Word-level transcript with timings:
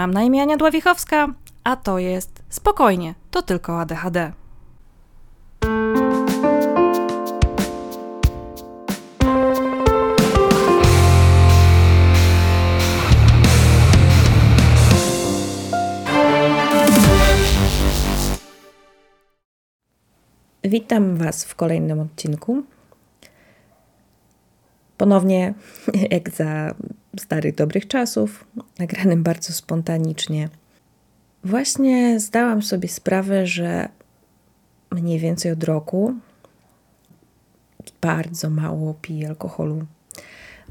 Mam 0.00 0.10
na 0.10 0.22
imię 0.22 0.42
Ania 0.42 0.56
Dławichowska, 0.56 1.28
a 1.64 1.76
to 1.76 1.98
jest 1.98 2.42
Spokojnie, 2.48 3.14
to 3.30 3.42
tylko 3.42 3.80
ADHD. 3.80 4.32
Witam 20.64 21.16
Was 21.16 21.44
w 21.44 21.54
kolejnym 21.54 22.00
odcinku. 22.00 22.62
Ponownie, 25.00 25.54
jak 26.10 26.30
za 26.30 26.74
starych 27.18 27.54
dobrych 27.54 27.88
czasów, 27.88 28.44
nagranym 28.78 29.22
bardzo 29.22 29.52
spontanicznie. 29.52 30.48
Właśnie 31.44 32.20
zdałam 32.20 32.62
sobie 32.62 32.88
sprawę, 32.88 33.46
że 33.46 33.88
mniej 34.90 35.18
więcej 35.18 35.52
od 35.52 35.64
roku 35.64 36.14
bardzo 38.00 38.50
mało 38.50 38.94
piję 39.02 39.28
alkoholu. 39.28 39.84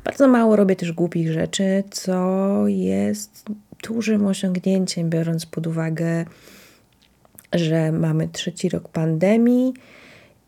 Bardzo 0.04 0.27
mało 0.27 0.55
robię 0.55 0.76
też 0.76 0.91
głupich 0.91 1.32
rzeczy, 1.32 1.84
co 1.91 2.68
jest 2.68 3.46
dużym 3.84 4.27
osiągnięciem, 4.27 5.09
biorąc 5.09 5.46
pod 5.46 5.68
uwagę, 5.68 6.26
że 7.54 7.91
mamy 7.91 8.27
trzeci 8.27 8.70
rok 8.70 8.90
pandemii 8.90 9.73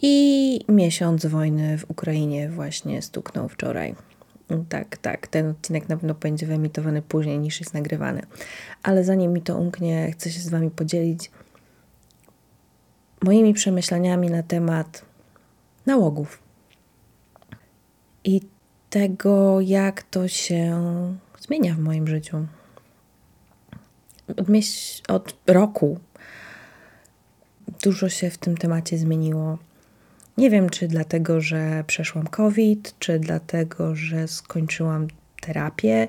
i 0.01 0.59
miesiąc 0.69 1.25
wojny 1.25 1.77
w 1.77 1.91
Ukrainie 1.91 2.49
właśnie 2.49 3.01
stuknął 3.01 3.49
wczoraj. 3.49 3.95
Tak, 4.69 4.97
tak, 4.97 5.27
ten 5.27 5.49
odcinek 5.49 5.89
na 5.89 5.97
pewno 5.97 6.13
będzie 6.13 6.45
wyemitowany 6.45 7.01
później 7.01 7.39
niż 7.39 7.59
jest 7.59 7.73
nagrywany. 7.73 8.21
Ale 8.83 9.03
zanim 9.03 9.33
mi 9.33 9.41
to 9.41 9.57
umknie, 9.57 10.11
chcę 10.11 10.31
się 10.31 10.39
z 10.39 10.49
Wami 10.49 10.71
podzielić 10.71 11.31
moimi 13.23 13.53
przemyśleniami 13.53 14.29
na 14.29 14.43
temat 14.43 15.05
nałogów 15.85 16.43
i 18.23 18.41
tego, 18.89 19.61
jak 19.61 20.04
to 20.04 20.27
się 20.27 20.81
zmienia 21.39 21.76
w 21.76 21.79
moim 21.79 22.07
życiu. 22.07 22.48
Od, 24.27 24.49
od 25.07 25.35
roku 25.48 25.99
dużo 27.83 28.09
się 28.09 28.29
w 28.29 28.37
tym 28.37 28.57
temacie 28.57 28.98
zmieniło. 28.98 29.57
Nie 30.37 30.49
wiem, 30.49 30.70
czy 30.70 30.87
dlatego, 30.87 31.41
że 31.41 31.84
przeszłam 31.87 32.27
COVID, 32.27 32.96
czy 32.99 33.20
dlatego, 33.20 33.96
że 33.96 34.27
skończyłam 34.27 35.07
terapię, 35.41 36.07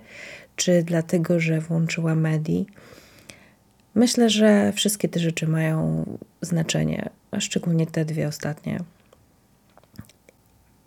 czy 0.57 0.83
dlatego, 0.83 1.41
że 1.41 1.61
włączyłam 1.61 2.21
medii. 2.21 2.67
Myślę, 3.95 4.31
że 4.31 4.73
wszystkie 4.73 5.09
te 5.09 5.21
rzeczy 5.21 5.49
mają 5.49 6.05
znaczenie, 6.41 7.11
a 7.31 7.41
szczególnie 7.41 7.87
te 7.87 8.05
dwie 8.05 8.29
ostatnie. 8.29 8.79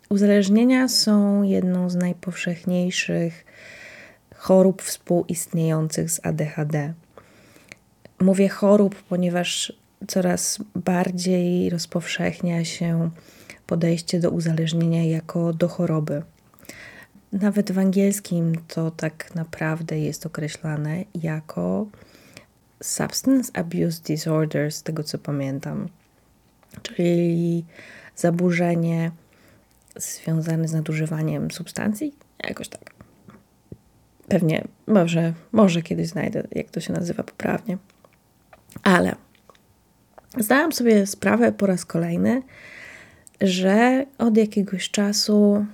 Uzależnienia 0.08 0.88
są 0.88 1.42
jedną 1.42 1.90
z 1.90 1.94
najpowszechniejszych 1.94 3.44
chorób 4.34 4.82
współistniejących 4.82 6.10
z 6.10 6.20
ADHD. 6.26 6.94
Mówię 8.20 8.48
chorób, 8.48 9.02
ponieważ 9.02 9.72
coraz 10.08 10.58
bardziej 10.74 11.70
rozpowszechnia 11.70 12.64
się 12.64 13.10
podejście 13.66 14.20
do 14.20 14.30
uzależnienia 14.30 15.04
jako 15.04 15.52
do 15.52 15.68
choroby. 15.68 16.22
Nawet 17.32 17.72
w 17.72 17.78
angielskim 17.78 18.52
to 18.68 18.90
tak 18.90 19.34
naprawdę 19.34 19.98
jest 19.98 20.26
określane 20.26 21.04
jako 21.14 21.86
substance 22.82 23.52
abuse 23.54 24.02
disorder, 24.02 24.72
z 24.72 24.82
tego 24.82 25.04
co 25.04 25.18
pamiętam, 25.18 25.88
czyli 26.82 27.64
zaburzenie 28.16 29.10
związane 29.96 30.68
z 30.68 30.72
nadużywaniem 30.72 31.50
substancji, 31.50 32.14
jakoś 32.44 32.68
tak. 32.68 32.94
Pewnie, 34.28 34.64
może, 34.86 35.32
może 35.52 35.82
kiedyś 35.82 36.08
znajdę, 36.08 36.42
jak 36.52 36.70
to 36.70 36.80
się 36.80 36.92
nazywa 36.92 37.22
poprawnie. 37.22 37.78
Ale 38.82 39.16
zdałam 40.38 40.72
sobie 40.72 41.06
sprawę 41.06 41.52
po 41.52 41.66
raz 41.66 41.84
kolejny, 41.84 42.42
że 43.40 44.06
od 44.18 44.36
jakiegoś 44.36 44.90
czasu 44.90 45.66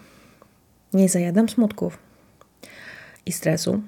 nie 0.92 1.08
zajadam 1.08 1.48
smutków 1.48 1.98
i 3.26 3.32
stresu, 3.32 3.82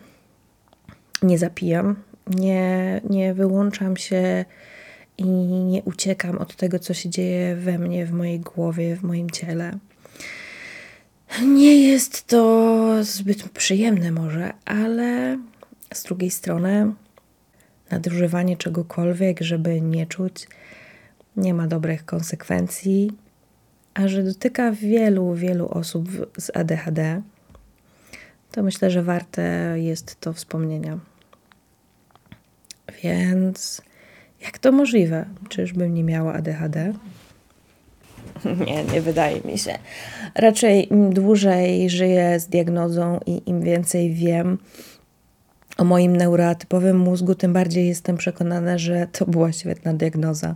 nie 1.22 1.38
zapijam, 1.38 1.96
nie, 2.26 3.00
nie 3.10 3.34
wyłączam 3.34 3.96
się 3.96 4.44
i 5.18 5.24
nie 5.64 5.82
uciekam 5.82 6.38
od 6.38 6.56
tego, 6.56 6.78
co 6.78 6.94
się 6.94 7.10
dzieje 7.10 7.56
we 7.56 7.78
mnie, 7.78 8.06
w 8.06 8.12
mojej 8.12 8.40
głowie, 8.40 8.96
w 8.96 9.02
moim 9.02 9.30
ciele. 9.30 9.78
Nie 11.42 11.88
jest 11.88 12.26
to 12.26 13.04
zbyt 13.04 13.48
przyjemne, 13.48 14.12
może, 14.12 14.52
ale 14.64 15.38
z 15.94 16.02
drugiej 16.02 16.30
strony 16.30 16.92
nadużywanie 17.90 18.56
czegokolwiek, 18.56 19.40
żeby 19.40 19.80
nie 19.80 20.06
czuć, 20.06 20.46
nie 21.36 21.54
ma 21.54 21.66
dobrych 21.66 22.04
konsekwencji, 22.04 23.12
a 23.94 24.08
że 24.08 24.22
dotyka 24.22 24.72
wielu, 24.72 25.34
wielu 25.34 25.68
osób 25.68 26.08
z 26.38 26.56
ADHD, 26.56 27.22
to 28.52 28.62
myślę, 28.62 28.90
że 28.90 29.02
warte 29.02 29.74
jest 29.76 30.20
to 30.20 30.32
wspomnienia. 30.32 30.98
Więc 33.02 33.82
jak 34.40 34.58
to 34.58 34.72
możliwe? 34.72 35.26
Czyżbym 35.48 35.94
nie 35.94 36.04
miała 36.04 36.34
ADHD? 36.34 36.92
Nie, 38.66 38.84
nie 38.84 39.00
wydaje 39.00 39.40
mi 39.40 39.58
się. 39.58 39.78
Raczej 40.34 40.92
im 40.92 41.14
dłużej 41.14 41.90
żyję 41.90 42.40
z 42.40 42.46
diagnozą 42.46 43.20
i 43.26 43.42
im 43.46 43.62
więcej 43.62 44.14
wiem 44.14 44.58
o 45.78 45.84
moim 45.84 46.16
neurotypowym 46.16 46.98
mózgu, 46.98 47.34
tym 47.34 47.52
bardziej 47.52 47.88
jestem 47.88 48.16
przekonana, 48.16 48.78
że 48.78 49.06
to 49.12 49.26
była 49.26 49.52
świetna 49.52 49.94
diagnoza 49.94 50.54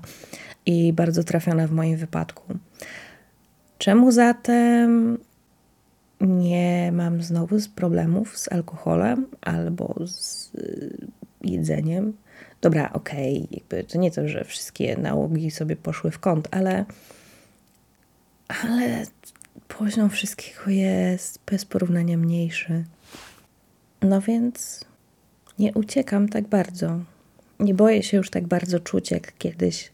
i 0.66 0.92
bardzo 0.92 1.24
trafiona 1.24 1.66
w 1.66 1.72
moim 1.72 1.96
wypadku. 1.96 2.42
Czemu 3.78 4.12
zatem 4.12 5.18
nie 6.20 6.92
mam 6.92 7.22
znowu 7.22 7.56
problemów 7.74 8.38
z 8.38 8.52
alkoholem 8.52 9.26
albo 9.40 9.94
z 10.06 10.54
y, 10.54 11.06
jedzeniem? 11.44 12.12
Dobra, 12.60 12.92
okej, 12.92 13.48
okay, 13.66 13.84
to 13.84 13.98
nie 13.98 14.10
to, 14.10 14.28
że 14.28 14.44
wszystkie 14.44 14.96
nałogi 14.96 15.50
sobie 15.50 15.76
poszły 15.76 16.10
w 16.10 16.18
kąt, 16.18 16.48
ale 16.50 16.84
ale 18.48 19.06
poziom 19.68 20.10
wszystkiego 20.10 20.70
jest 20.70 21.40
bez 21.46 21.64
porównania 21.64 22.18
mniejszy. 22.18 22.84
No 24.02 24.20
więc 24.20 24.84
nie 25.58 25.72
uciekam 25.72 26.28
tak 26.28 26.48
bardzo. 26.48 26.98
Nie 27.60 27.74
boję 27.74 28.02
się 28.02 28.16
już 28.16 28.30
tak 28.30 28.46
bardzo 28.46 28.80
czuć 28.80 29.10
jak 29.10 29.38
kiedyś. 29.38 29.90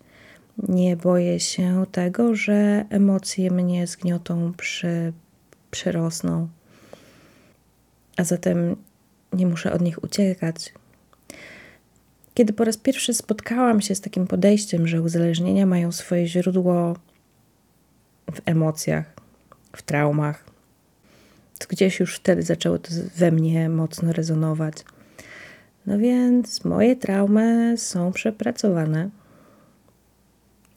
Nie 0.68 0.96
boję 0.96 1.40
się 1.40 1.84
tego, 1.92 2.34
że 2.34 2.84
emocje 2.90 3.50
mnie 3.50 3.86
zgniotą, 3.86 4.52
przy. 4.56 5.12
A 8.16 8.24
zatem 8.24 8.76
nie 9.32 9.46
muszę 9.46 9.72
od 9.72 9.80
nich 9.80 10.04
uciekać. 10.04 10.74
Kiedy 12.34 12.52
po 12.52 12.64
raz 12.64 12.76
pierwszy 12.76 13.14
spotkałam 13.14 13.80
się 13.80 13.94
z 13.94 14.00
takim 14.00 14.26
podejściem, 14.26 14.88
że 14.88 15.02
uzależnienia 15.02 15.66
mają 15.66 15.92
swoje 15.92 16.26
źródło 16.26 16.96
w 18.32 18.40
emocjach, 18.44 19.04
w 19.72 19.82
traumach, 19.82 20.44
to 21.58 21.66
gdzieś 21.68 22.00
już 22.00 22.16
wtedy 22.16 22.42
zaczęło 22.42 22.78
to 22.78 22.90
we 23.16 23.30
mnie 23.30 23.68
mocno 23.68 24.12
rezonować. 24.12 24.84
No 25.86 25.98
więc 25.98 26.64
moje 26.64 26.96
traumy 26.96 27.74
są 27.76 28.12
przepracowane 28.12 29.10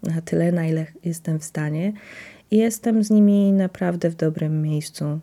na 0.03 0.21
tyle, 0.21 0.51
na 0.51 0.65
ile 0.65 0.85
jestem 1.05 1.39
w 1.39 1.43
stanie, 1.43 1.93
i 2.51 2.57
jestem 2.57 3.03
z 3.03 3.09
nimi 3.09 3.51
naprawdę 3.51 4.09
w 4.09 4.15
dobrym 4.15 4.61
miejscu. 4.61 5.19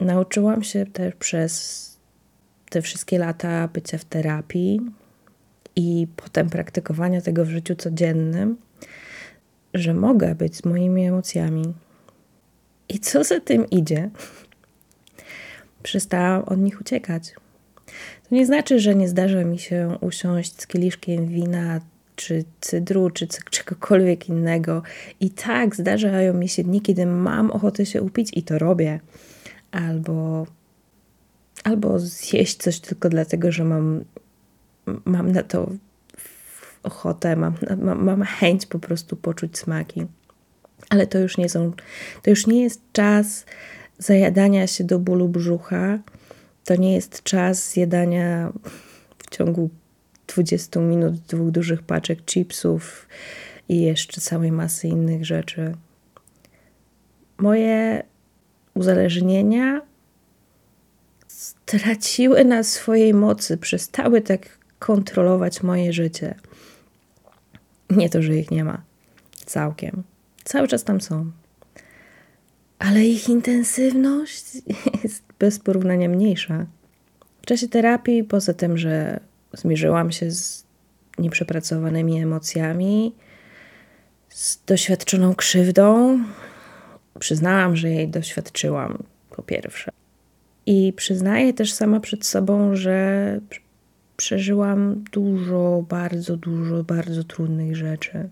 Nauczyłam 0.00 0.62
się 0.62 0.86
też 0.86 1.14
przez 1.14 1.82
te 2.70 2.82
wszystkie 2.82 3.18
lata 3.18 3.68
bycia 3.68 3.98
w 3.98 4.04
terapii 4.04 4.80
i 5.76 6.06
potem 6.16 6.50
praktykowania 6.50 7.20
tego 7.20 7.44
w 7.44 7.50
życiu 7.50 7.74
codziennym, 7.74 8.56
że 9.74 9.94
mogę 9.94 10.34
być 10.34 10.56
z 10.56 10.64
moimi 10.64 11.06
emocjami. 11.06 11.74
I 12.88 12.98
co 12.98 13.24
za 13.24 13.40
tym 13.40 13.70
idzie? 13.70 14.10
Przestałam 15.82 16.42
od 16.42 16.58
nich 16.58 16.80
uciekać. 16.80 17.34
To 18.32 18.36
nie 18.36 18.46
znaczy, 18.46 18.80
że 18.80 18.94
nie 18.94 19.08
zdarza 19.08 19.44
mi 19.44 19.58
się 19.58 19.96
usiąść 20.00 20.60
z 20.60 20.66
kieliszkiem 20.66 21.26
wina, 21.26 21.80
czy 22.16 22.44
cydru, 22.60 23.10
czy 23.10 23.26
czegokolwiek 23.50 24.28
innego. 24.28 24.82
I 25.20 25.30
tak 25.30 25.76
zdarzają 25.76 26.34
mi 26.34 26.48
się 26.48 26.64
dni, 26.64 26.80
kiedy 26.80 27.06
mam 27.06 27.50
ochotę 27.50 27.86
się 27.86 28.02
upić 28.02 28.30
i 28.36 28.42
to 28.42 28.58
robię. 28.58 29.00
Albo, 29.70 30.46
albo 31.64 31.98
zjeść 31.98 32.56
coś 32.56 32.80
tylko 32.80 33.08
dlatego, 33.08 33.52
że 33.52 33.64
mam 33.64 34.04
mam 35.04 35.32
na 35.32 35.42
to 35.42 35.70
ochotę, 36.82 37.36
mam, 37.36 37.54
mam, 37.78 38.04
mam 38.04 38.22
chęć 38.22 38.66
po 38.66 38.78
prostu 38.78 39.16
poczuć 39.16 39.58
smaki. 39.58 40.06
Ale 40.90 41.06
to 41.06 41.18
już 41.18 41.38
nie 41.38 41.48
są, 41.48 41.72
to 42.22 42.30
już 42.30 42.46
nie 42.46 42.62
jest 42.62 42.80
czas 42.92 43.46
zajadania 43.98 44.66
się 44.66 44.84
do 44.84 44.98
bólu 44.98 45.28
brzucha. 45.28 45.98
To 46.64 46.76
nie 46.76 46.94
jest 46.94 47.22
czas 47.22 47.70
zjadania 47.70 48.52
w 49.18 49.30
ciągu 49.30 49.70
20 50.26 50.80
minut 50.80 51.14
dwóch 51.14 51.50
dużych 51.50 51.82
paczek 51.82 52.24
chipsów 52.24 53.08
i 53.68 53.80
jeszcze 53.80 54.20
całej 54.20 54.52
masy 54.52 54.88
innych 54.88 55.24
rzeczy. 55.24 55.74
Moje 57.38 58.02
uzależnienia 58.74 59.80
straciły 61.28 62.44
na 62.44 62.62
swojej 62.62 63.14
mocy, 63.14 63.56
przestały 63.56 64.20
tak 64.20 64.58
kontrolować 64.78 65.62
moje 65.62 65.92
życie. 65.92 66.34
Nie 67.90 68.10
to, 68.10 68.22
że 68.22 68.36
ich 68.36 68.50
nie 68.50 68.64
ma. 68.64 68.82
Całkiem. 69.46 70.02
Cały 70.44 70.68
czas 70.68 70.84
tam 70.84 71.00
są. 71.00 71.30
Ale 72.78 73.04
ich 73.04 73.28
intensywność 73.28 74.44
jest 75.04 75.31
bez 75.42 75.58
porównania 75.58 76.08
mniejsza. 76.08 76.66
W 77.42 77.46
czasie 77.46 77.68
terapii, 77.68 78.24
poza 78.24 78.54
tym, 78.54 78.78
że 78.78 79.20
zmierzyłam 79.52 80.12
się 80.12 80.30
z 80.30 80.64
nieprzepracowanymi 81.18 82.20
emocjami, 82.20 83.14
z 84.28 84.64
doświadczoną 84.66 85.34
krzywdą, 85.34 86.18
przyznałam, 87.18 87.76
że 87.76 87.90
jej 87.90 88.08
doświadczyłam, 88.08 89.02
po 89.30 89.42
pierwsze. 89.42 89.92
I 90.66 90.92
przyznaję 90.96 91.52
też 91.52 91.72
sama 91.72 92.00
przed 92.00 92.26
sobą, 92.26 92.76
że 92.76 93.40
przeżyłam 94.16 95.04
dużo, 95.12 95.84
bardzo 95.88 96.36
dużo, 96.36 96.84
bardzo 96.84 97.24
trudnych 97.24 97.76
rzeczy. 97.76 98.28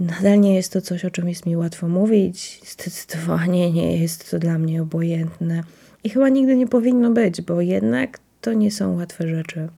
Nadal 0.00 0.40
nie 0.40 0.54
jest 0.54 0.72
to 0.72 0.80
coś, 0.80 1.04
o 1.04 1.10
czym 1.10 1.28
jest 1.28 1.46
mi 1.46 1.56
łatwo 1.56 1.88
mówić. 1.88 2.60
Zdecydowanie 2.64 3.72
nie 3.72 4.00
jest 4.00 4.30
to 4.30 4.38
dla 4.38 4.58
mnie 4.58 4.82
obojętne. 4.82 5.62
I 6.04 6.10
chyba 6.10 6.28
nigdy 6.28 6.56
nie 6.56 6.66
powinno 6.66 7.10
być, 7.10 7.42
bo 7.42 7.60
jednak 7.60 8.18
to 8.40 8.52
nie 8.52 8.70
są 8.70 8.96
łatwe 8.96 9.28
rzeczy. 9.28 9.68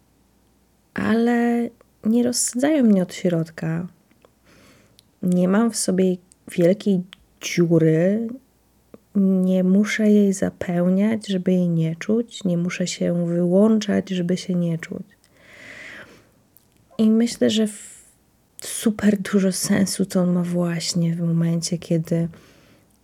Ale 0.95 1.69
nie 2.05 2.23
rozsadzają 2.23 2.85
mnie 2.85 3.03
od 3.03 3.15
środka. 3.15 3.87
Nie 5.23 5.49
mam 5.49 5.71
w 5.71 5.77
sobie 5.77 6.17
wielkiej 6.53 7.03
dziury, 7.41 8.29
nie 9.15 9.65
muszę 9.65 10.11
jej 10.11 10.33
zapełniać, 10.33 11.29
żeby 11.29 11.53
jej 11.53 11.69
nie 11.69 11.97
czuć, 11.97 12.45
nie 12.45 12.59
muszę 12.59 12.87
się 12.87 13.27
wyłączać, 13.27 14.11
żeby 14.11 14.37
się 14.37 14.55
nie 14.55 14.79
czuć. 14.79 15.07
I 16.99 17.11
myślę, 17.11 17.51
że 17.51 17.67
super 18.65 19.19
dużo 19.19 19.53
sensu 19.53 20.07
to 20.07 20.21
on 20.21 20.33
ma 20.33 20.43
właśnie 20.43 21.15
w 21.15 21.21
momencie, 21.21 21.79
kiedy 21.79 22.29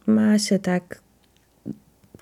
ma 0.06 0.38
się 0.38 0.58
tak, 0.58 1.00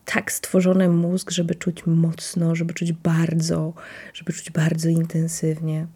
tak 0.05 0.33
stworzony 0.33 0.89
mózg, 0.89 1.31
żeby 1.31 1.55
czuć 1.55 1.87
mocno, 1.87 2.55
żeby 2.55 2.75
czuć 2.75 2.93
bardzo, 2.93 3.73
żeby 4.15 4.33
czuć 4.33 4.51
bardzo 4.51 4.89
intensywnie. 4.89 5.87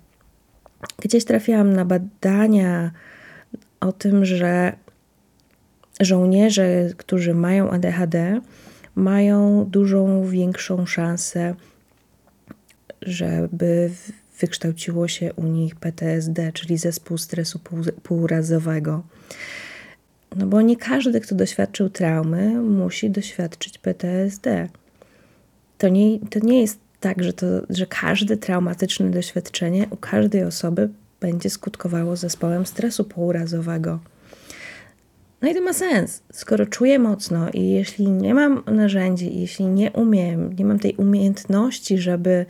Gdzieś 1.03 1.25
trafiłam 1.25 1.73
na 1.73 1.85
badania 1.85 2.91
o 3.81 3.93
tym, 3.93 4.25
że 4.25 4.73
żołnierze, 6.01 6.89
którzy 6.97 7.35
mają 7.35 7.71
ADHD, 7.71 8.41
mają 8.95 9.65
dużą 9.65 10.27
większą 10.27 10.87
szansę, 10.87 11.55
żeby 13.03 13.91
wykształciło 14.41 15.09
się 15.09 15.33
u 15.33 15.43
nich 15.43 15.77
PTSD, 15.77 16.53
czyli 16.53 16.79
zespół 16.79 17.19
stresu 17.19 17.61
półrazowego. 18.03 19.03
No 20.37 20.47
bo 20.47 20.63
nie 20.63 20.77
każdy, 20.77 21.21
kto 21.21 21.35
doświadczył 21.35 21.91
traumy, 21.91 22.63
musi 22.63 23.11
doświadczyć 23.11 23.79
PTSD. 23.79 24.69
To 25.79 25.89
nie, 25.89 26.19
to 26.19 26.39
nie 26.43 26.61
jest 26.61 26.79
tak, 27.01 27.23
że, 27.23 27.33
to, 27.33 27.47
że 27.71 27.87
każde 27.87 28.37
traumatyczne 28.37 29.11
doświadczenie 29.11 29.87
u 29.91 29.97
każdej 29.97 30.45
osoby 30.45 30.89
będzie 31.21 31.51
skutkowało 31.51 32.17
zespołem 32.17 32.67
stresu 32.67 33.05
półrazowego. 33.05 33.99
No 35.43 35.49
i 35.49 35.55
to 35.55 35.61
ma 35.61 35.73
sens. 35.73 36.23
Skoro 36.33 36.67
czuję 36.67 36.99
mocno 36.99 37.51
i 37.51 37.71
jeśli 37.71 38.09
nie 38.09 38.35
mam 38.35 38.63
narzędzi, 38.67 39.41
jeśli 39.41 39.65
nie 39.65 39.91
umiem, 39.91 40.53
nie 40.53 40.65
mam 40.65 40.79
tej 40.79 40.95
umiejętności, 40.95 41.99
żeby 41.99 42.47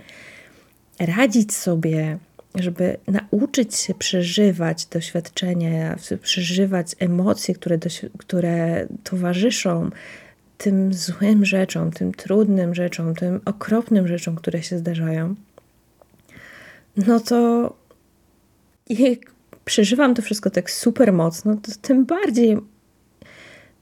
radzić 1.00 1.54
sobie, 1.54 2.18
żeby 2.54 2.96
nauczyć 3.06 3.76
się 3.76 3.94
przeżywać 3.94 4.86
doświadczenia, 4.86 5.96
przeżywać 6.22 6.86
emocje, 6.98 7.54
które, 7.54 7.78
które 8.18 8.86
towarzyszą 9.04 9.90
tym 10.58 10.94
złym 10.94 11.44
rzeczom, 11.44 11.90
tym 11.90 12.12
trudnym 12.12 12.74
rzeczom, 12.74 13.14
tym 13.14 13.40
okropnym 13.44 14.08
rzeczom, 14.08 14.36
które 14.36 14.62
się 14.62 14.78
zdarzają, 14.78 15.34
no 16.96 17.20
to 17.20 17.72
jak 18.90 19.18
przeżywam 19.64 20.14
to 20.14 20.22
wszystko 20.22 20.50
tak 20.50 20.70
super 20.70 21.12
mocno, 21.12 21.56
to 21.56 21.72
tym 21.82 22.04
bardziej 22.04 22.56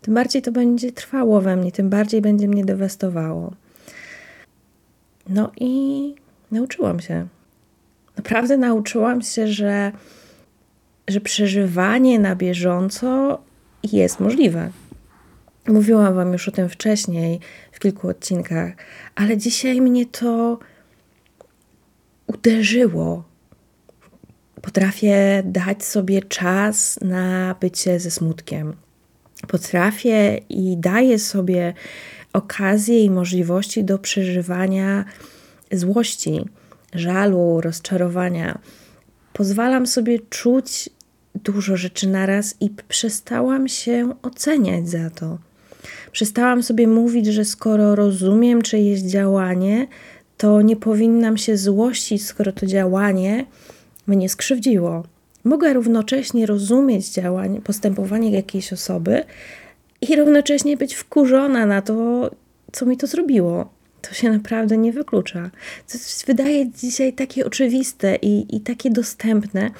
tym 0.02 0.14
bardziej 0.14 0.42
to 0.42 0.52
będzie 0.52 0.92
trwało 0.92 1.40
we 1.40 1.56
mnie, 1.56 1.72
tym 1.72 1.90
bardziej 1.90 2.20
będzie 2.20 2.48
mnie 2.48 2.64
dewastowało. 2.64 3.52
No 5.28 5.52
i 5.60 6.14
nauczyłam 6.50 7.00
się. 7.00 7.26
Naprawdę 8.16 8.56
nauczyłam 8.56 9.22
się, 9.22 9.48
że, 9.48 9.92
że 11.08 11.20
przeżywanie 11.20 12.18
na 12.18 12.36
bieżąco 12.36 13.38
jest 13.92 14.20
możliwe. 14.20 14.70
Mówiłam 15.68 16.14
Wam 16.14 16.32
już 16.32 16.48
o 16.48 16.52
tym 16.52 16.68
wcześniej 16.68 17.40
w 17.72 17.78
kilku 17.78 18.08
odcinkach, 18.08 18.72
ale 19.14 19.36
dzisiaj 19.36 19.80
mnie 19.80 20.06
to 20.06 20.58
uderzyło. 22.26 23.24
Potrafię 24.62 25.42
dać 25.44 25.84
sobie 25.84 26.22
czas 26.22 26.98
na 27.02 27.54
bycie 27.60 28.00
ze 28.00 28.10
smutkiem 28.10 28.76
potrafię 29.46 30.40
i 30.48 30.76
daję 30.76 31.18
sobie 31.18 31.74
okazję 32.32 33.04
i 33.04 33.10
możliwości 33.10 33.84
do 33.84 33.98
przeżywania 33.98 35.04
złości, 35.72 36.40
żalu, 36.94 37.60
rozczarowania. 37.60 38.58
Pozwalam 39.32 39.86
sobie 39.86 40.18
czuć 40.30 40.90
dużo 41.34 41.76
rzeczy 41.76 42.08
naraz 42.08 42.54
i 42.60 42.70
przestałam 42.88 43.68
się 43.68 44.14
oceniać 44.22 44.88
za 44.88 45.10
to. 45.10 45.38
Przestałam 46.12 46.62
sobie 46.62 46.88
mówić, 46.88 47.26
że 47.26 47.44
skoro 47.44 47.94
rozumiem 47.94 48.62
czyjeś 48.62 49.00
działanie, 49.00 49.86
to 50.36 50.62
nie 50.62 50.76
powinnam 50.76 51.36
się 51.36 51.56
złościć, 51.56 52.26
skoro 52.26 52.52
to 52.52 52.66
działanie 52.66 53.46
mnie 54.06 54.28
skrzywdziło 54.28 55.04
mogę 55.46 55.72
równocześnie 55.72 56.46
rozumieć 56.46 57.10
działanie, 57.10 57.60
postępowanie 57.60 58.30
jakiejś 58.30 58.72
osoby 58.72 59.24
i 60.00 60.16
równocześnie 60.16 60.76
być 60.76 60.94
wkurzona 60.94 61.66
na 61.66 61.82
to, 61.82 62.30
co 62.72 62.86
mi 62.86 62.96
to 62.96 63.06
zrobiło. 63.06 63.75
To 64.02 64.14
się 64.14 64.30
naprawdę 64.30 64.76
nie 64.76 64.92
wyklucza. 64.92 65.50
To 65.92 65.98
wydaje 66.26 66.70
dzisiaj 66.70 67.12
takie 67.12 67.46
oczywiste 67.46 68.16
i, 68.16 68.56
i 68.56 68.60
takie 68.60 68.90
dostępne, 68.90 69.70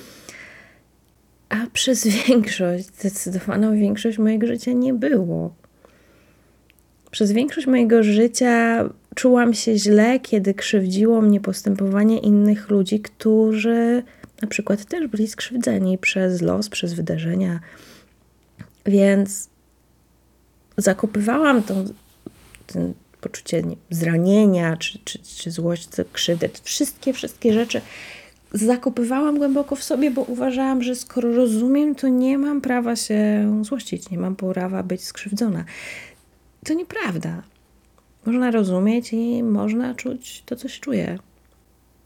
a 1.49 1.57
przez 1.73 2.07
większość, 2.29 2.87
zdecydowaną 2.87 3.77
większość 3.77 4.19
mojego 4.19 4.47
życia 4.47 4.73
nie 4.73 4.95
było. 4.95 5.55
Przez 7.11 7.33
większość 7.33 7.67
mojego 7.67 8.03
życia 8.03 8.85
czułam 9.15 9.55
się 9.55 9.79
źle, 9.79 10.21
kiedy 10.21 10.55
krzywdziło 10.55 11.21
mnie 11.23 11.41
postępowanie 11.41 12.19
innych 12.19 12.71
ludzi, 12.71 13.01
którzy 13.01 14.03
na 14.43 14.49
przykład 14.49 14.85
też 14.85 15.07
byli 15.07 15.29
skrzywdzeni 15.29 15.99
przez 15.99 16.43
los, 16.43 16.69
przez 16.69 16.95
wydarzenia. 16.95 17.61
Więc 18.87 19.49
zakopywałam 20.77 21.63
to, 21.63 21.75
ten 22.67 22.95
poczucie 23.29 23.63
nie, 23.63 23.77
zranienia, 23.91 24.77
czy, 24.77 24.99
czy, 25.05 25.19
czy 25.19 25.51
złość, 25.51 25.89
krzywdę, 26.13 26.49
wszystkie, 26.63 27.13
wszystkie 27.13 27.53
rzeczy 27.53 27.81
zakopywałam 28.53 29.39
głęboko 29.39 29.77
w 29.77 29.83
sobie, 29.83 30.11
bo 30.11 30.23
uważałam, 30.23 30.83
że 30.83 30.95
skoro 30.95 31.35
rozumiem, 31.35 31.95
to 31.95 32.09
nie 32.09 32.39
mam 32.39 32.61
prawa 32.61 32.97
się 32.97 33.19
złościć, 33.63 34.11
nie 34.11 34.19
mam 34.19 34.37
prawa 34.37 34.83
być 34.83 35.05
skrzywdzona. 35.05 35.65
To 36.65 36.75
nieprawda. 36.75 37.43
Można 38.27 38.51
rozumieć 38.51 39.13
i 39.13 39.43
można 39.43 39.95
czuć 39.95 40.43
to, 40.47 40.57
co 40.57 40.69
się 40.69 40.81
czuje. 40.81 41.19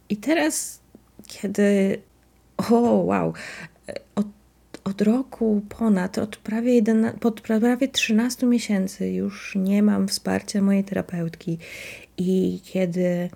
I 0.09 0.17
teraz, 0.17 0.81
kiedy 1.27 2.01
o, 2.57 2.81
wow. 2.81 3.33
Od, 4.15 4.27
od 4.85 5.03
roku 5.03 5.63
ponad, 5.69 6.19
od 6.19 6.37
prawie, 6.37 6.75
11, 6.75 7.19
pod 7.19 7.41
prawie 7.41 7.89
13 7.89 8.47
miesięcy 8.47 9.11
już 9.11 9.57
nie 9.57 9.83
mam 9.83 10.09
wsparcia 10.09 10.63
mojej 10.63 10.85
terapeutki. 10.85 11.59
I 12.19 12.61
kiedy 12.65 13.31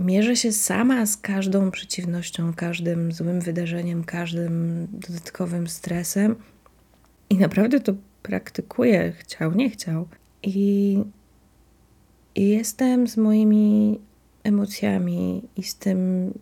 mierzę 0.00 0.36
się 0.36 0.52
sama 0.52 1.06
z 1.06 1.16
każdą 1.16 1.70
przeciwnością, 1.70 2.52
każdym 2.54 3.12
złym 3.12 3.40
wydarzeniem, 3.40 4.04
każdym 4.04 4.86
dodatkowym 4.92 5.68
stresem 5.68 6.36
i 7.30 7.36
naprawdę 7.36 7.80
to 7.80 7.94
praktykuję, 8.22 9.12
chciał, 9.18 9.54
nie 9.54 9.70
chciał. 9.70 10.08
I, 10.42 10.98
i 12.34 12.48
jestem 12.48 13.08
z 13.08 13.16
moimi 13.16 14.00
emocjami 14.44 15.42
i 15.56 15.62
z 15.62 15.74
tym 15.74 16.32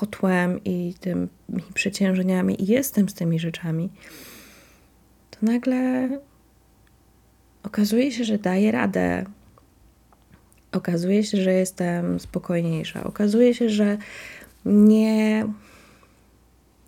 kotłem 0.00 0.60
i 0.64 0.94
tymi 1.00 1.28
przeciężeniami 1.74 2.62
i 2.62 2.66
jestem 2.66 3.08
z 3.08 3.14
tymi 3.14 3.38
rzeczami, 3.38 3.90
to 5.30 5.38
nagle 5.42 6.08
okazuje 7.62 8.12
się, 8.12 8.24
że 8.24 8.38
daję 8.38 8.72
radę. 8.72 9.24
Okazuje 10.72 11.24
się, 11.24 11.42
że 11.42 11.52
jestem 11.52 12.20
spokojniejsza. 12.20 13.04
Okazuje 13.04 13.54
się, 13.54 13.68
że 13.68 13.98
nie, 14.64 15.46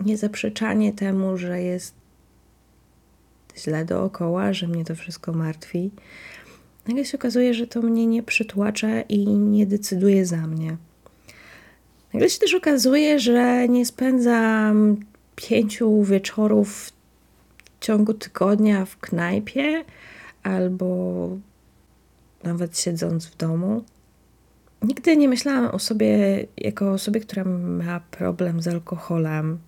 nie 0.00 0.17
zaprzeczanie 0.17 0.93
temu, 0.93 1.37
że 1.37 1.62
jest 1.62 1.95
źle 3.57 3.85
dookoła, 3.85 4.53
że 4.53 4.69
mnie 4.69 4.85
to 4.85 4.95
wszystko 4.95 5.33
martwi. 5.33 5.91
Nagle 6.88 7.05
się 7.05 7.19
okazuje, 7.19 7.55
że 7.55 7.67
to 7.67 7.83
mnie 7.83 8.07
nie 8.07 8.23
przytłacza 8.23 9.00
i 9.00 9.27
nie 9.27 9.67
decyduje 9.67 10.27
za 10.27 10.47
mnie. 10.47 10.77
Nagle 12.12 12.31
się 12.31 12.38
też 12.38 12.55
okazuje, 12.55 13.21
że 13.21 13.69
nie 13.69 13.87
spędzam 13.87 14.97
pięciu 15.37 16.03
wieczorów 16.03 16.93
w 17.81 17.85
ciągu 17.85 18.15
tygodnia 18.15 18.85
w 18.85 18.97
knajpie 18.97 19.85
albo 20.43 21.29
nawet 22.43 22.79
siedząc 22.79 23.27
w 23.27 23.37
domu. 23.37 23.85
Nigdy 24.83 25.17
nie 25.17 25.29
myślałam 25.29 25.67
o 25.67 25.79
sobie 25.79 26.47
jako 26.57 26.93
osobie, 26.93 27.21
która 27.21 27.45
ma 27.45 28.00
problem 28.00 28.62
z 28.62 28.69
alkoholem, 28.69 29.59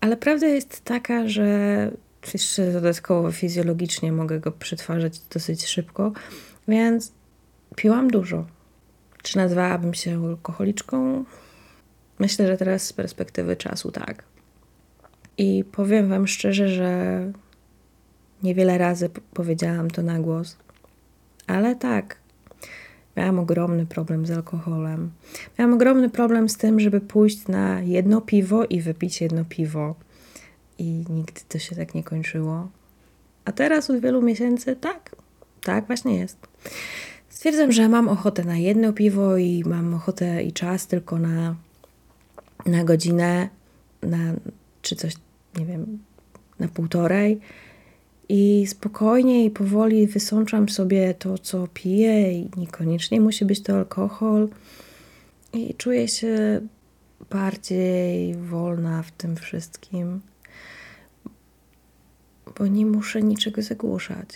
ale 0.00 0.16
prawda 0.16 0.46
jest 0.46 0.84
taka, 0.84 1.28
że 1.28 1.90
jeszcze 2.34 2.72
dodatkowo 2.72 3.32
fizjologicznie 3.32 4.12
mogę 4.12 4.40
go 4.40 4.52
przetwarzać 4.52 5.18
dosyć 5.18 5.66
szybko, 5.66 6.12
więc 6.68 7.12
piłam 7.76 8.10
dużo. 8.10 8.46
Czy 9.22 9.36
nazwałabym 9.36 9.94
się 9.94 10.26
alkoholiczką? 10.28 11.24
Myślę, 12.18 12.46
że 12.46 12.56
teraz 12.56 12.82
z 12.86 12.92
perspektywy 12.92 13.56
czasu 13.56 13.90
tak. 13.90 14.24
I 15.38 15.64
powiem 15.72 16.08
Wam 16.08 16.26
szczerze, 16.26 16.68
że 16.68 17.32
niewiele 18.42 18.78
razy 18.78 19.10
powiedziałam 19.34 19.90
to 19.90 20.02
na 20.02 20.18
głos, 20.18 20.56
ale 21.46 21.76
tak, 21.76 22.16
miałam 23.16 23.38
ogromny 23.38 23.86
problem 23.86 24.26
z 24.26 24.30
alkoholem. 24.30 25.10
Miałam 25.58 25.74
ogromny 25.74 26.10
problem 26.10 26.48
z 26.48 26.56
tym, 26.56 26.80
żeby 26.80 27.00
pójść 27.00 27.48
na 27.48 27.80
jedno 27.80 28.20
piwo 28.20 28.64
i 28.64 28.80
wypić 28.80 29.20
jedno 29.20 29.44
piwo. 29.44 29.94
I 30.78 31.04
nigdy 31.10 31.40
to 31.48 31.58
się 31.58 31.76
tak 31.76 31.94
nie 31.94 32.04
kończyło. 32.04 32.68
A 33.44 33.52
teraz 33.52 33.90
od 33.90 34.00
wielu 34.00 34.22
miesięcy 34.22 34.76
tak, 34.76 35.16
tak 35.62 35.86
właśnie 35.86 36.18
jest. 36.18 36.38
Stwierdzam, 37.42 37.72
że 37.72 37.88
mam 37.88 38.08
ochotę 38.08 38.44
na 38.44 38.56
jedno 38.56 38.92
piwo 38.92 39.36
i 39.36 39.62
mam 39.66 39.94
ochotę 39.94 40.42
i 40.42 40.52
czas 40.52 40.86
tylko 40.86 41.18
na 41.18 41.56
na 42.66 42.84
godzinę, 42.84 43.48
na, 44.02 44.18
czy 44.82 44.96
coś, 44.96 45.14
nie 45.58 45.66
wiem, 45.66 45.98
na 46.58 46.68
półtorej. 46.68 47.40
I 48.28 48.66
spokojnie 48.66 49.44
i 49.44 49.50
powoli 49.50 50.06
wysączam 50.06 50.68
sobie 50.68 51.14
to, 51.14 51.38
co 51.38 51.68
piję, 51.74 52.32
i 52.32 52.48
niekoniecznie 52.56 53.20
musi 53.20 53.44
być 53.44 53.62
to 53.62 53.76
alkohol. 53.76 54.48
I 55.52 55.74
czuję 55.74 56.08
się 56.08 56.60
bardziej 57.30 58.36
wolna 58.36 59.02
w 59.02 59.10
tym 59.10 59.36
wszystkim, 59.36 60.20
bo 62.58 62.66
nie 62.66 62.86
muszę 62.86 63.22
niczego 63.22 63.62
zagłuszać. 63.62 64.28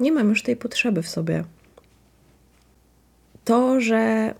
Nie 0.00 0.12
mam 0.12 0.28
już 0.28 0.42
tej 0.42 0.56
potrzeby 0.56 1.02
w 1.02 1.08
sobie. 1.08 1.44
To, 3.46 3.80
że 3.80 4.34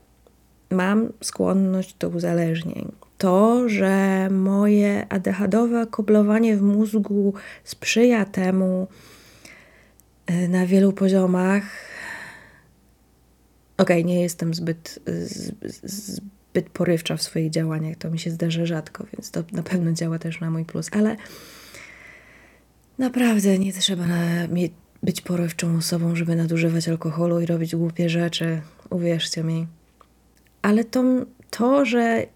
mam 0.71 1.13
skłonność 1.23 1.95
do 1.99 2.09
uzależnień, 2.09 2.93
to, 3.19 3.69
że 3.69 4.29
moje 4.31 5.07
ADHDowe 5.09 5.87
koblowanie 5.91 6.57
w 6.57 6.63
mózgu 6.63 7.35
sprzyja 7.65 8.25
temu 8.25 8.89
e, 10.27 10.49
na 10.49 10.67
wielu 10.67 10.93
poziomach. 10.93 11.63
Okej, 13.79 14.01
okay, 14.01 14.05
nie 14.05 14.21
jestem 14.21 14.55
zbyt, 14.55 14.99
zbyt 15.83 16.71
porywcza 16.73 17.17
w 17.17 17.23
swoich 17.23 17.51
działaniach, 17.51 17.97
to 17.97 18.11
mi 18.11 18.19
się 18.19 18.31
zdarza 18.31 18.67
rzadko, 18.67 19.07
więc 19.13 19.31
to 19.31 19.43
na 19.53 19.63
pewno 19.63 19.93
działa 19.93 20.19
też 20.19 20.41
na 20.41 20.51
mój 20.51 20.65
plus, 20.65 20.89
ale 20.93 21.17
naprawdę 22.99 23.59
nie 23.59 23.73
trzeba 23.73 24.05
być 25.03 25.21
porywczą 25.21 25.77
osobą, 25.77 26.17
żeby 26.17 26.37
nadużywać 26.37 26.89
alkoholu 26.89 27.41
i 27.41 27.47
robić 27.47 27.77
głupie 27.77 28.09
rzeczy, 28.09 28.61
uwierzcie 28.91 29.45
mi. 29.45 29.67
Ale 30.63 30.85
to, 30.85 31.05
to 31.51 31.85
że 31.85 32.27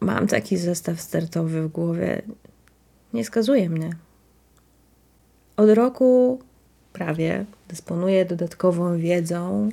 mam 0.00 0.26
taki 0.26 0.56
zestaw 0.56 1.00
startowy 1.00 1.62
w 1.62 1.68
głowie, 1.68 2.22
nie 3.12 3.24
skazuje 3.24 3.70
mnie. 3.70 3.90
Od 5.56 5.70
roku 5.70 6.40
prawie 6.92 7.44
dysponuję 7.68 8.24
dodatkową 8.24 8.98
wiedzą, 8.98 9.68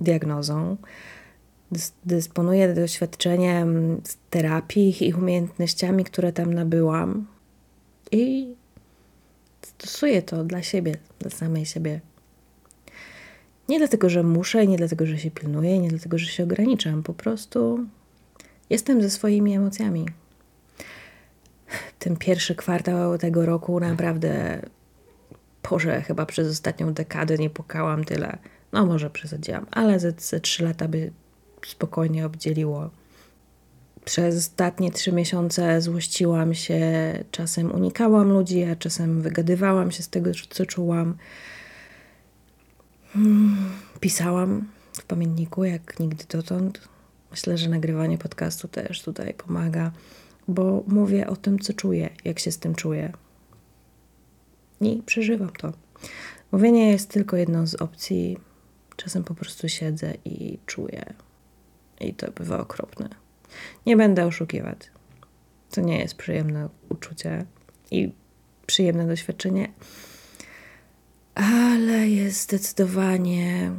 diagnozą, 0.00 0.76
dysponuję 2.04 2.74
doświadczeniem 2.74 4.00
z 4.04 4.16
terapii 4.30 5.08
i 5.08 5.14
umiejętnościami, 5.14 6.04
które 6.04 6.32
tam 6.32 6.54
nabyłam 6.54 7.26
i 8.12 8.54
stosuję 9.62 10.22
to 10.22 10.44
dla 10.44 10.62
siebie, 10.62 10.96
dla 11.18 11.30
samej 11.30 11.66
siebie. 11.66 12.00
Nie 13.70 13.78
dlatego, 13.78 14.08
że 14.08 14.22
muszę, 14.22 14.66
nie 14.66 14.76
dlatego, 14.76 15.06
że 15.06 15.18
się 15.18 15.30
pilnuję, 15.30 15.78
nie 15.78 15.88
dlatego, 15.88 16.18
że 16.18 16.26
się 16.26 16.44
ograniczam. 16.44 17.02
Po 17.02 17.14
prostu 17.14 17.86
Jestem 18.70 19.02
ze 19.02 19.10
swoimi 19.10 19.54
emocjami. 19.54 20.06
Ten 21.98 22.16
pierwszy 22.16 22.54
kwartał 22.54 23.18
tego 23.18 23.46
roku 23.46 23.80
naprawdę, 23.80 24.62
Boże, 25.70 26.02
chyba 26.02 26.26
przez 26.26 26.48
ostatnią 26.48 26.92
dekadę 26.92 27.36
nie 27.36 27.50
pukałam 27.50 28.04
tyle. 28.04 28.38
No 28.72 28.86
może 28.86 29.10
przesadziłam, 29.10 29.66
ale 29.70 30.00
ze, 30.00 30.12
ze 30.18 30.40
trzy 30.40 30.64
lata 30.64 30.88
by 30.88 31.12
spokojnie 31.66 32.26
obdzieliło. 32.26 32.90
Przez 34.04 34.36
ostatnie 34.36 34.92
trzy 34.92 35.12
miesiące 35.12 35.80
złościłam 35.80 36.54
się, 36.54 36.80
czasem 37.30 37.72
unikałam 37.72 38.28
ludzi, 38.32 38.64
a 38.64 38.76
czasem 38.76 39.22
wygadywałam 39.22 39.90
się 39.90 40.02
z 40.02 40.08
tego, 40.08 40.30
co 40.50 40.66
czułam. 40.66 41.16
Pisałam 44.00 44.68
w 44.92 45.04
pamiętniku 45.04 45.64
jak 45.64 46.00
nigdy 46.00 46.24
dotąd. 46.28 46.88
Myślę, 47.30 47.58
że 47.58 47.68
nagrywanie 47.68 48.18
podcastu 48.18 48.68
też 48.68 49.02
tutaj 49.02 49.34
pomaga, 49.34 49.92
bo 50.48 50.84
mówię 50.86 51.26
o 51.26 51.36
tym, 51.36 51.58
co 51.58 51.72
czuję, 51.72 52.10
jak 52.24 52.38
się 52.38 52.52
z 52.52 52.58
tym 52.58 52.74
czuję. 52.74 53.12
I 54.80 55.02
przeżywam 55.06 55.50
to. 55.50 55.72
Mówienie 56.52 56.90
jest 56.90 57.10
tylko 57.10 57.36
jedną 57.36 57.66
z 57.66 57.74
opcji. 57.74 58.38
Czasem 58.96 59.24
po 59.24 59.34
prostu 59.34 59.68
siedzę 59.68 60.14
i 60.24 60.58
czuję. 60.66 61.14
I 62.00 62.14
to 62.14 62.32
bywa 62.32 62.58
okropne. 62.58 63.08
Nie 63.86 63.96
będę 63.96 64.26
oszukiwać. 64.26 64.78
To 65.70 65.80
nie 65.80 65.98
jest 65.98 66.14
przyjemne 66.14 66.68
uczucie 66.88 67.44
i 67.90 68.12
przyjemne 68.66 69.06
doświadczenie, 69.06 69.72
ale 71.42 72.08
jest 72.08 72.42
zdecydowanie 72.42 73.72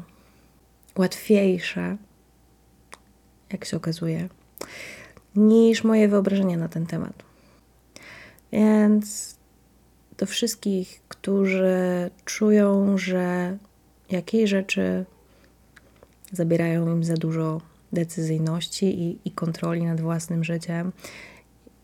łatwiejsze 0.98 1.98
jak 3.52 3.66
się 3.66 3.78
okazuje, 3.78 4.30
niż 5.36 5.84
moje 5.84 6.08
wyobrażenia 6.08 6.58
na 6.58 6.70
ten 6.70 6.86
temat. 6.86 7.24
Więc 8.52 9.36
do 10.18 10.26
wszystkich, 10.26 11.02
którzy 11.08 12.10
czują, 12.26 12.98
że 12.98 13.58
jakieś 14.10 14.50
rzeczy 14.50 15.06
zabierają 16.32 16.92
im 16.92 17.04
za 17.04 17.14
dużo 17.14 17.62
decyzyjności 17.94 18.86
i, 18.86 19.20
i 19.26 19.32
kontroli 19.32 19.84
nad 19.84 20.02
własnym 20.02 20.44
życiem, 20.44 20.92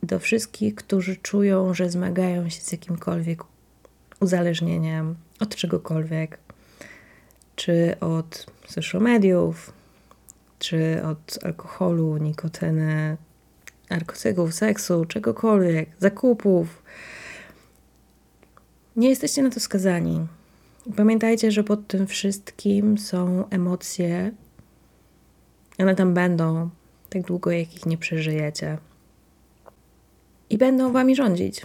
do 0.04 0.20
wszystkich, 0.20 0.76
którzy 0.76 1.16
czują, 1.16 1.74
że 1.74 1.90
zmagają 1.90 2.50
się 2.50 2.62
z 2.62 2.72
jakimkolwiek 2.72 3.44
uzależnieniem 4.20 5.16
od 5.40 5.56
czegokolwiek, 5.56 6.40
czy 7.56 7.96
od 8.00 8.46
social 8.68 9.02
mediów, 9.02 9.74
czy 10.60 11.02
od 11.04 11.40
alkoholu, 11.44 12.18
nikotyny, 12.18 13.18
narkotyków, 13.90 14.54
seksu, 14.54 15.06
czegokolwiek, 15.06 15.90
zakupów. 16.00 16.84
Nie 18.96 19.10
jesteście 19.10 19.44
na 19.44 19.50
to 19.50 19.60
skazani. 19.60 20.28
Pamiętajcie, 20.96 21.52
że 21.52 21.64
pod 21.64 21.88
tym 21.88 22.08
wszystkim 22.08 22.98
są 22.98 23.50
emocje 23.50 24.32
One 25.80 25.96
tam 25.96 26.14
będą 26.14 26.70
tak 27.10 27.22
długo, 27.22 27.52
jak 27.52 27.76
ich 27.76 27.86
nie 27.86 27.98
przeżyjecie. 27.98 28.78
I 30.50 30.58
będą 30.58 30.92
wami 30.92 31.16
rządzić. 31.16 31.62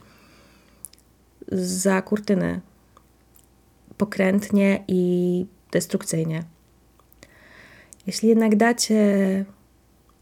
Za 1.52 2.02
kurtyny. 2.02 2.60
Pokrętnie 3.96 4.84
i 4.88 5.46
destrukcyjnie. 5.72 6.44
Jeśli 8.06 8.28
jednak 8.28 8.56
dacie 8.56 9.44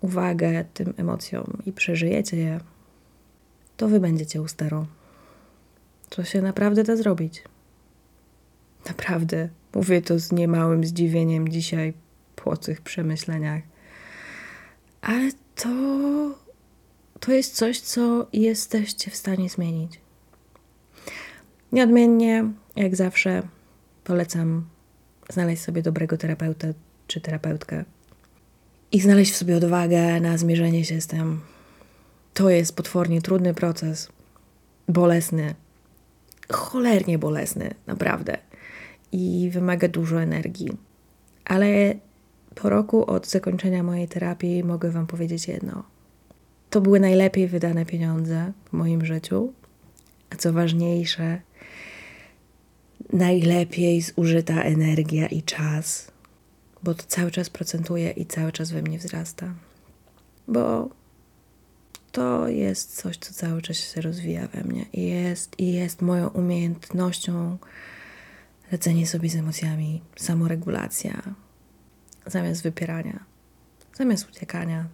uwagę 0.00 0.64
tym 0.74 0.94
emocjom 0.96 1.62
i 1.66 1.72
przeżyjecie 1.72 2.36
je, 2.36 2.60
to 3.76 3.88
wy 3.88 4.00
będziecie 4.00 4.42
u 4.42 4.48
steru. 4.48 4.86
To 6.08 6.24
się 6.24 6.42
naprawdę 6.42 6.84
da 6.84 6.96
zrobić. 6.96 7.42
Naprawdę. 8.88 9.48
Mówię 9.74 10.02
to 10.02 10.18
z 10.18 10.32
niemałym 10.32 10.84
zdziwieniem 10.84 11.48
dzisiaj 11.48 11.92
po 12.36 12.56
tych 12.56 12.80
przemyśleniach. 12.80 13.62
Ale 15.02 15.30
to, 15.54 15.70
to 17.20 17.32
jest 17.32 17.54
coś, 17.54 17.80
co 17.80 18.26
jesteście 18.32 19.10
w 19.10 19.16
stanie 19.16 19.48
zmienić. 19.48 20.00
Nieodmiennie, 21.72 22.44
jak 22.76 22.96
zawsze, 22.96 23.42
polecam 24.04 24.64
znaleźć 25.28 25.62
sobie 25.62 25.82
dobrego 25.82 26.16
terapeuta 26.16 26.68
czy 27.06 27.20
terapeutkę 27.20 27.84
i 28.92 29.00
znaleźć 29.00 29.32
w 29.32 29.36
sobie 29.36 29.56
odwagę 29.56 30.20
na 30.20 30.38
zmierzenie 30.38 30.84
się 30.84 31.00
z 31.00 31.06
tym. 31.06 31.40
To 32.34 32.50
jest 32.50 32.76
potwornie 32.76 33.22
trudny 33.22 33.54
proces, 33.54 34.08
bolesny, 34.88 35.54
cholernie 36.52 37.18
bolesny, 37.18 37.74
naprawdę. 37.86 38.38
I 39.12 39.50
wymaga 39.52 39.88
dużo 39.88 40.22
energii. 40.22 40.68
Ale 41.44 41.94
po 42.54 42.68
roku 42.68 43.10
od 43.10 43.26
zakończenia 43.26 43.82
mojej 43.82 44.08
terapii 44.08 44.64
mogę 44.64 44.90
Wam 44.90 45.06
powiedzieć 45.06 45.48
jedno. 45.48 45.82
To 46.70 46.80
były 46.80 47.00
najlepiej 47.00 47.48
wydane 47.48 47.86
pieniądze 47.86 48.52
w 48.68 48.72
moim 48.72 49.04
życiu, 49.04 49.52
co 50.40 50.52
ważniejsze, 50.52 51.40
najlepiej 53.12 54.02
zużyta 54.02 54.62
energia 54.62 55.26
i 55.26 55.42
czas, 55.42 56.10
bo 56.82 56.94
to 56.94 57.02
cały 57.06 57.30
czas 57.30 57.50
procentuje 57.50 58.10
i 58.10 58.26
cały 58.26 58.52
czas 58.52 58.70
we 58.70 58.82
mnie 58.82 58.98
wzrasta. 58.98 59.54
Bo 60.48 60.88
to 62.12 62.48
jest 62.48 62.96
coś, 62.96 63.16
co 63.16 63.34
cały 63.34 63.62
czas 63.62 63.76
się 63.76 64.00
rozwija 64.00 64.48
we 64.48 64.64
mnie 64.64 64.86
i 64.92 65.06
jest, 65.06 65.58
i 65.58 65.72
jest 65.72 66.02
moją 66.02 66.28
umiejętnością 66.28 67.58
radzenie 68.72 69.06
sobie 69.06 69.30
z 69.30 69.36
emocjami, 69.36 70.02
samoregulacja, 70.16 71.22
zamiast 72.26 72.62
wypierania, 72.62 73.24
zamiast 73.94 74.28
uciekania, 74.28 74.86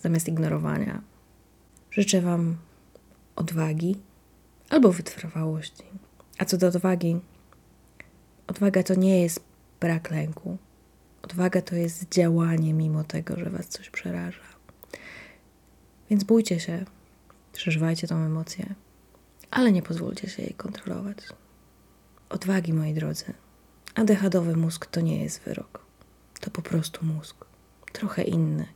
zamiast 0.00 0.28
ignorowania. 0.28 1.02
Życzę 1.90 2.20
Wam 2.20 2.56
odwagi 3.36 3.96
albo 4.70 4.92
wytrwałości. 4.92 5.84
A 6.38 6.44
co 6.44 6.56
do 6.56 6.66
odwagi, 6.66 7.20
odwaga 8.46 8.82
to 8.82 8.94
nie 8.94 9.22
jest 9.22 9.40
brak 9.80 10.10
lęku. 10.10 10.58
Odwaga 11.22 11.62
to 11.62 11.76
jest 11.76 12.08
działanie 12.08 12.74
mimo 12.74 13.04
tego, 13.04 13.36
że 13.36 13.50
Was 13.50 13.68
coś 13.68 13.90
przeraża. 13.90 14.40
Więc 16.10 16.24
bójcie 16.24 16.60
się, 16.60 16.84
przeżywajcie 17.52 18.08
tą 18.08 18.16
emocję, 18.16 18.74
ale 19.50 19.72
nie 19.72 19.82
pozwólcie 19.82 20.28
się 20.28 20.42
jej 20.42 20.54
kontrolować. 20.54 21.16
Odwagi, 22.28 22.72
moi 22.72 22.94
drodzy. 22.94 23.24
Adechadowy 23.94 24.56
mózg 24.56 24.86
to 24.86 25.00
nie 25.00 25.22
jest 25.22 25.40
wyrok. 25.40 25.84
To 26.40 26.50
po 26.50 26.62
prostu 26.62 27.06
mózg. 27.06 27.44
Trochę 27.92 28.22
inny. 28.22 28.66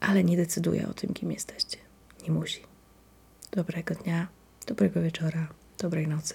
Ale 0.00 0.24
nie 0.24 0.36
decyduje 0.36 0.88
o 0.88 0.94
tym, 0.94 1.14
kim 1.14 1.32
jesteście. 1.32 1.78
Nie 2.22 2.30
musi. 2.30 2.62
Dobrego 3.50 3.94
dnia, 3.94 4.28
dobrego 4.64 5.02
wieczora, 5.02 5.46
dobrej 5.78 6.08
nocy. 6.08 6.34